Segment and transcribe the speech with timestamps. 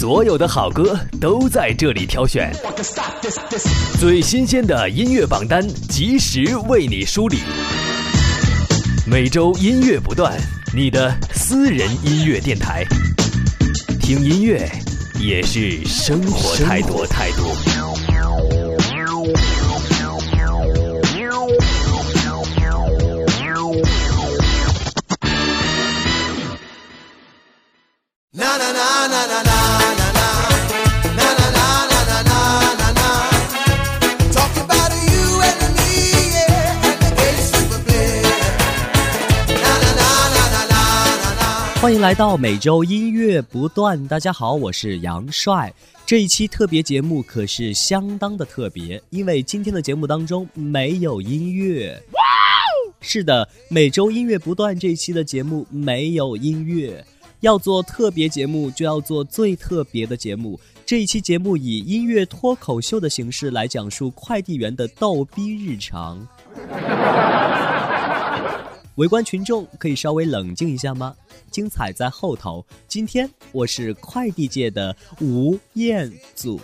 [0.00, 2.50] 所有的好歌都在这里挑选，
[3.98, 7.40] 最新鲜的音乐榜单及时为你梳理。
[9.06, 10.34] 每周音乐不断，
[10.74, 12.82] 你的私人音乐电台。
[14.00, 14.66] 听音乐
[15.18, 17.04] 也是生活态度。
[17.04, 17.89] 态度。
[41.90, 44.06] 欢迎来到每周音乐不断。
[44.06, 45.74] 大家好，我是杨帅。
[46.06, 52.00] 这一期特别节目可是相当的特别，因为今天的节目当中没有音乐。
[53.00, 57.04] 是的，每周音乐不断这一期的节目没有音乐。
[57.40, 60.60] 要做特别节目，就要做最特别的节目。
[60.86, 66.24] 这一期节目以音乐脱口秀的形式来讲述快递员的逗逼日常。
[68.94, 71.16] 围观群众可以稍微冷静一下吗？
[71.50, 72.64] 精彩在后头。
[72.88, 76.60] 今天我是快递界的吴彦祖。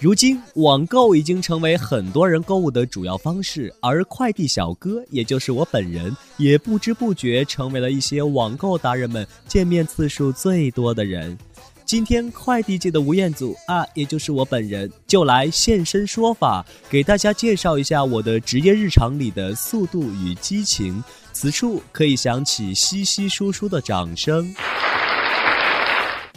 [0.00, 11.38] 如今，网购已经成为很多人购物的主要方式，而快递小哥，也就是我本人，也不知不觉成为了一些网购达人们见面次数最多的人。
[11.84, 21.04] 今天快递界的吴彦祖啊，也就是我本人，就来现身说法，给大家介绍一下我的职业日常里的速度与激情。
[21.32, 24.54] 此处可以响起稀稀疏疏的掌声。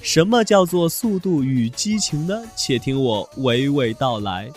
[0.02, 2.44] 什么叫做速度与激情呢？
[2.56, 4.52] 且听我娓娓道来。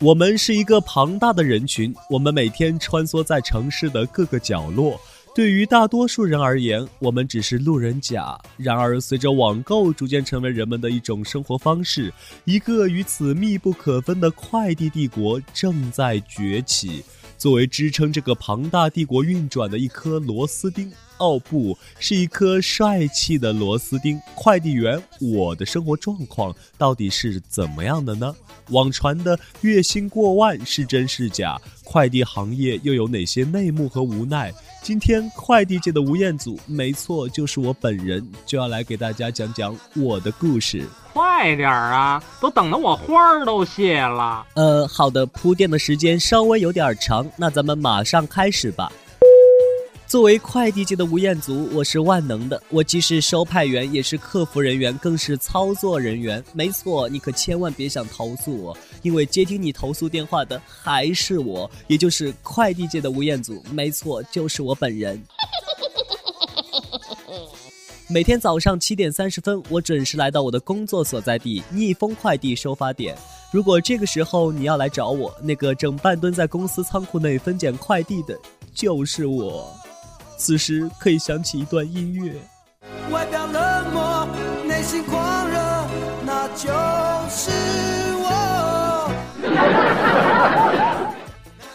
[0.00, 5.00] 我们是一个庞大的人群，我们每天穿梭在城市的各个角落。
[5.34, 8.38] 对于大多数人而言，我们只是路人甲。
[8.56, 12.12] 然而，随着网购逐渐成为人们的一种生活方式，
[12.44, 17.04] 一个与此密不可分的快递帝国正在崛起。
[17.44, 20.90] 作为支撑这个庞大帝国运转的一颗螺丝钉。
[21.18, 24.20] 哦，不是一颗帅气的螺丝钉。
[24.34, 28.34] 快递员，我的生活状况到底是怎么样的呢？
[28.70, 31.60] 网传的月薪过万是真是假？
[31.84, 34.52] 快递行业又有哪些内幕和无奈？
[34.82, 40.86] 今天快递界的吴彦祖，没错，就是我本人，就要来给大家讲讲我的故事。
[41.12, 44.44] 快点儿啊，都等得我花儿都谢了。
[44.54, 48.90] 呃，好的，铺垫的时间稍微有点长，那咱们马上开始吧。
[50.14, 52.62] 作为快递界的吴彦祖，我是万能的。
[52.68, 56.40] 我既是收派员，也是客服人员，更是操作人员。
[56.52, 63.60] 没错，你可千万别想投诉我，因为接听你投诉电话的还是我，也就是快递界的吴彦祖。
[63.72, 65.20] 没错，就是我本人。
[68.06, 73.18] 每天早上七点三十分，我准时来到我的工作所在地——逆风快递收发点。
[73.50, 78.38] 如果这个时候你要来找我，那个正半蹲在公司仓库内分拣快递的，
[78.72, 79.76] 就是我。
[80.36, 82.32] 此时可以响起一段音乐。
[83.10, 84.28] 外表冷漠，
[84.66, 85.56] 内心狂热，
[86.24, 86.68] 那就
[87.30, 87.50] 是
[88.16, 89.10] 我。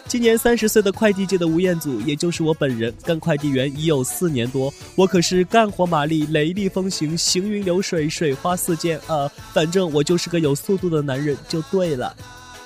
[0.06, 9.30] 今年三十岁的快递界的吴彦祖，也就是我本人，干快递员已有四年多，我可是干活麻利、雷厉风行、行云流水、水花四溅啊！
[9.52, 12.12] 反正我就是个有速度的男人，就对了。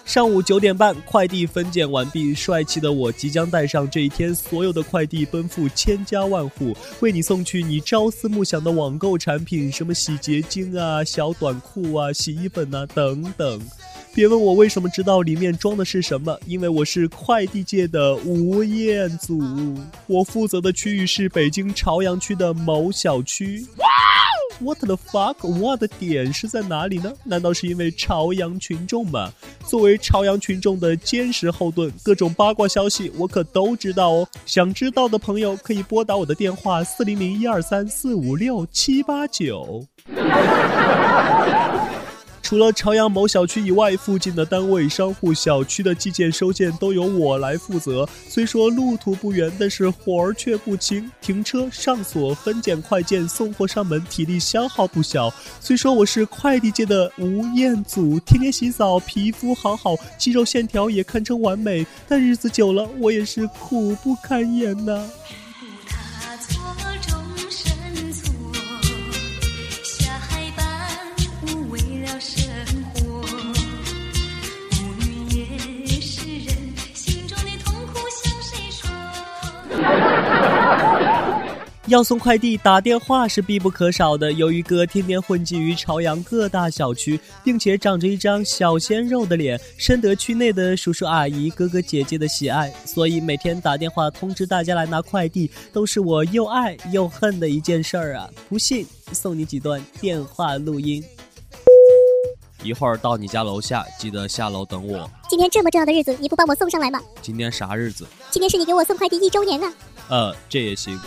[0.04, 13.60] 上午九点半，快递分拣完毕，帅气的我即将带上这一天所有的快递，奔赴千家万户，为你送去你朝思暮想的网购产品，什么洗洁精啊、小短裤啊、洗衣粉啊等等。
[14.14, 19.42] 别问我为什么知道里面装的是什么，因为我是快递界的吴彦祖，
[20.06, 23.66] 我负责的区域是北京朝阳区的某小区。
[24.60, 27.12] What the fuck？What 的点是在哪里呢？
[27.24, 29.32] 难道是因为朝阳群众吗？
[29.66, 34.28] 作为朝阳群众的坚实后盾，各种八卦消息我可都知道哦。
[34.46, 39.84] 想知道的朋友可以拨打我的电话：四零零一二三四五六七八九。
[42.44, 48.06] 除了朝阳某小区以外，附近的单位、商户、小区的寄件、收件都由我来负责。
[48.28, 51.10] 虽说路途不远，但是活儿却不轻。
[51.22, 55.32] 停车、上锁、分拣快件、送货上门，体力消耗不小。
[55.58, 65.02] 虽说我是快递界的吴彦祖，天天洗澡，皮肤好好，肌肉线条也堪称完美，但日子久了，我也是苦不堪言呐。
[81.86, 84.32] 要送快递，打电话是必不可少的。
[84.32, 98.30] 由于哥天天混迹于朝阳各大小区，并且长着一张小鲜肉的脸，深得区内的叔叔阿姨、哥哥姐姐的喜爱，所以每天打电话通知大家来拿快递，都是我又爱又恨的一件事儿啊！
[98.48, 101.04] 不信，送你几段电话录音。
[102.62, 105.10] 一会儿到你家楼下，记得下楼等我。
[105.28, 106.98] 今天这么重要的日子，你不帮我送上来吗？
[107.20, 108.06] 今天啥日子？
[108.30, 109.70] 今天是你给我送快递一周年啊！
[110.08, 110.98] 呃，这也行。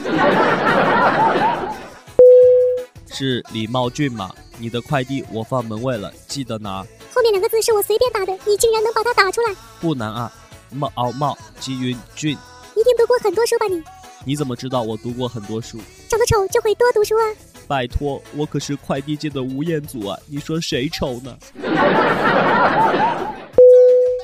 [3.09, 4.31] 是李茂俊吗？
[4.59, 6.85] 你的快递我放门卫了，记得拿。
[7.13, 9.55] 后面两个字是我随便打的，你竟然能把它打出来？
[9.79, 10.31] 不难啊，
[10.71, 12.37] 茂敖茂基云俊。
[12.75, 13.81] 一定读过很多书吧你？
[14.23, 15.79] 你怎么知道我读过很多书？
[16.09, 17.23] 长得丑就会多读书啊。
[17.67, 20.17] 拜托，我可是快递界的吴彦祖啊！
[20.27, 21.37] 你说谁丑呢？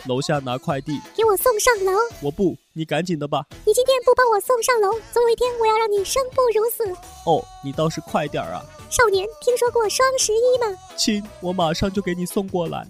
[0.06, 1.94] 楼下拿快递，给我送上楼。
[2.22, 3.46] 我不，你赶紧的吧。
[3.66, 6.84] 你今天不帮我送上楼，总有一天我要让你生不如死。
[7.26, 8.62] 哦，你倒是快点啊！
[8.90, 10.78] 少年，听说过双十一吗？
[10.98, 12.86] 亲，我马上就给你送过来。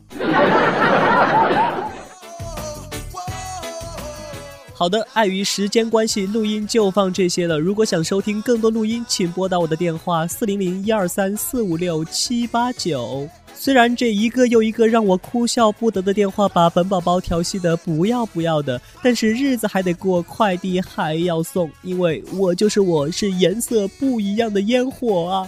[4.84, 7.58] 好的，碍于时间关系，录音就放这些了。
[7.58, 13.26] 如果想收听更多录音，请拨打我的电话四零零一二三四五六七八九。
[13.56, 25.48] 虽然这一个又一个让我哭笑不得的电话把本宝宝调戏的不要不要的，但是日子还得过，快递还要送，因为我就是我，是颜色不一样的烟火啊！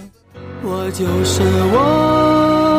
[0.63, 1.41] 我就是
[1.73, 2.75] 我，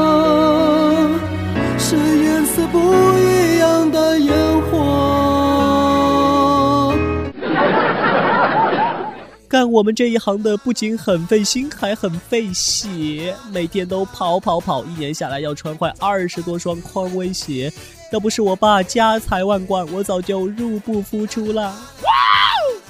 [9.57, 17.73] 干我们这一行的不仅很费心，还很费血，每天都跑跑跑，一年下来要穿坏二十多双匡威鞋。
[18.13, 21.75] 要不是我爸家财万贯，我早就入不敷出了。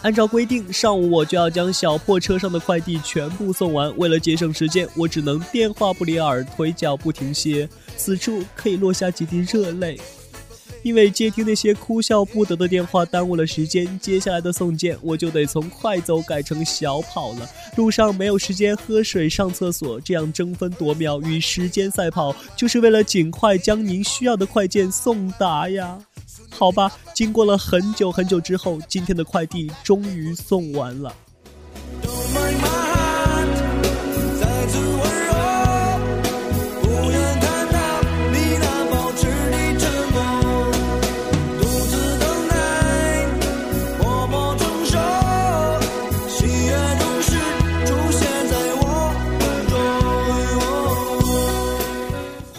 [0.02, 3.96] 按照规定，上午我就要将小破车上的快递全部送完。
[3.96, 10.00] 为了节省时间，我只能电话不离耳，腿脚不停歇，此处可以落下几滴热泪。
[10.86, 17.50] 因为接听那些哭笑不得的电话耽误了时间，接下来的送件我就得从快走改成小跑了。
[17.74, 25.98] 路上没有时间喝水、上厕所，这样争分夺秒与时间赛跑，就是为了尽快将您需要的快件送达呀。
[26.50, 31.12] 好吧，经过了很久很久之后，今天的快递终于送完了。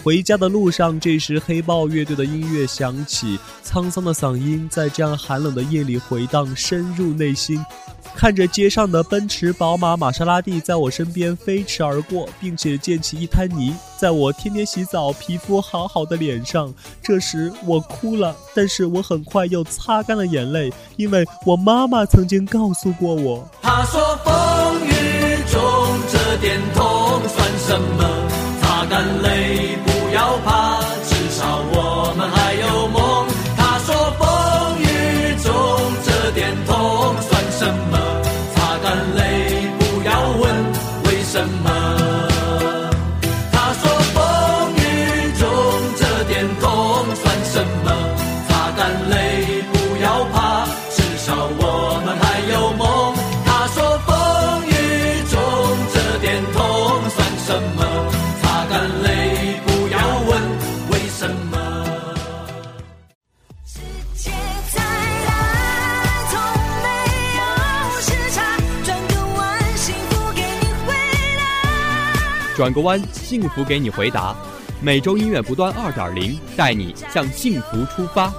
[0.07, 7.59] 回家的路上，这时黑豹乐队的音乐响起，沧桑的嗓音在这样寒冷的夜里回荡，深入内心。
[8.15, 16.73] 看着街上的奔驰、宝马、玛莎拉蒂在我身边飞驰而过，并且溅起一滩泥在我天天洗澡、皮肤好好的脸上。
[17.03, 28.09] 这时我哭了，但是我很快又擦干了眼泪，因为我妈妈曾经告诉过我，她说风雨中这点痛算什么，
[28.61, 29.96] 擦干泪不。
[57.07, 58.11] 痛算什么？
[58.41, 59.61] 擦干泪。
[59.65, 60.41] 不要问
[60.91, 61.57] 为什么
[72.57, 74.35] 转个弯，幸福给你回答。
[74.81, 78.33] 每周音乐不断二点零，带你向幸福出发。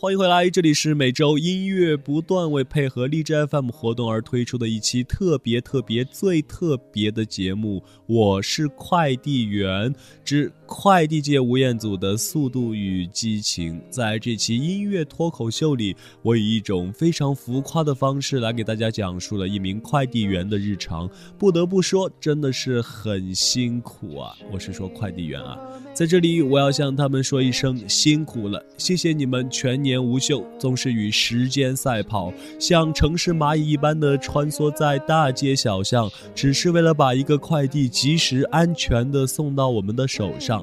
[0.00, 7.82] 欢迎回来，这里是每周音乐不断为配合荔枝 FM 活动而推出的一期特别特别最特别的节目。
[8.06, 9.92] 我是快递员
[10.24, 13.82] 之快递界吴彦祖的速度与激情。
[13.90, 21.10] 在这期音乐脱口秀里，我以一种非常浮夸的方式来给大家讲述了一名快递员的日常。
[21.36, 24.32] 不得不说，真的是很辛苦啊！
[24.52, 25.58] 我是说快递员啊，
[25.92, 29.87] 在这里我要向他们说一声辛苦了，谢谢你们全年。
[29.88, 32.30] 年无休，总是与时间赛跑，
[32.60, 40.62] 像城市蚂蚁一般的穿梭在大街小巷，只是为了把一个快递及时、安全的送到我们的手上。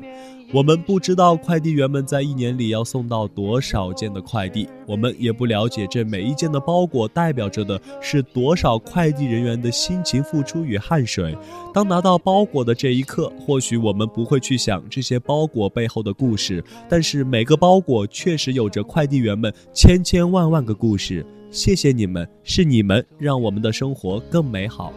[0.55, 11.37] 我们不知道快递员们在一年里要送到多少件的快递，我们也不了解这每一件的包裹代表着的是多少快递人员的辛勤付出与汗水。
[11.73, 21.25] 当拿到包裹的这一刻，或许我们不会去想这些包裹背后的故事，但是每个包裹确实有着快递员们千千万万个故事。
[21.51, 24.93] 谢谢你们，是你们让我们的生活更美好。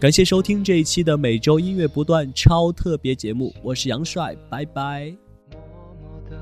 [0.00, 5.12] 感谢收听这一期的每周音乐不断超特别节目，我是杨帅，拜拜。
[5.50, 5.60] 默
[6.00, 6.36] 默地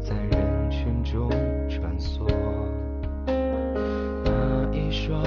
[0.00, 1.30] 在人群中
[1.68, 2.26] 穿梭，
[4.24, 5.22] 那一双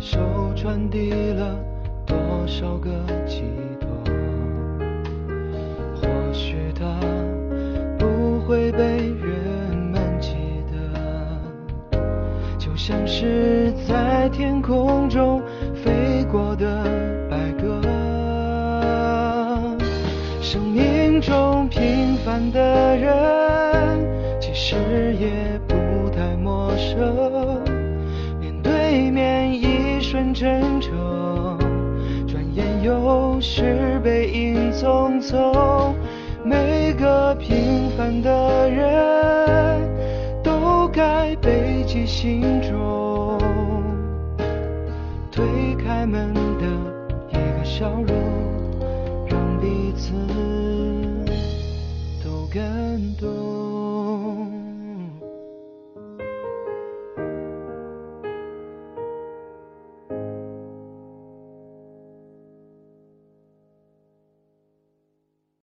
[0.00, 0.18] 手
[0.56, 1.62] 传递了
[2.06, 2.90] 多少个
[3.26, 3.42] 寄
[3.78, 3.90] 托？
[5.94, 6.98] 或许它
[7.98, 10.30] 不会被人们记
[10.72, 11.98] 得，
[12.58, 15.42] 就像是在天空中。
[22.24, 24.76] 凡的人，其实
[25.18, 25.74] 也不
[26.10, 27.60] 太陌生。
[28.40, 31.58] 面对面一瞬真诚，
[32.28, 35.94] 转眼又是背影匆匆。
[36.44, 39.80] 每个平凡的人，
[40.44, 43.38] 都该背起心中，
[45.32, 45.44] 推
[45.84, 46.41] 开门。